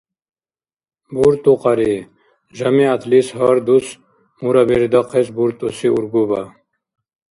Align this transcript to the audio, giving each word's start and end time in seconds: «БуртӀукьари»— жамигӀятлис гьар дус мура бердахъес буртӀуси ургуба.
«БуртӀукьари»— 1.13 1.93
жамигӀятлис 2.57 3.27
гьар 3.37 3.57
дус 3.65 3.87
мура 4.41 4.63
бердахъес 4.67 5.27
буртӀуси 5.35 5.87
ургуба. 5.97 6.41